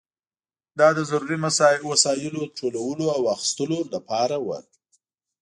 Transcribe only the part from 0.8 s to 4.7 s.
د ضروري وسایلو ټولولو او اخیستلو لپاره وه.